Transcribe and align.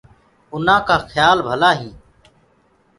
اُنآ 0.53 0.75
ڪآ 0.87 0.95
کيِآ 1.09 1.27
ڀلآ 1.45 1.71
هينٚ۔ 1.79 1.97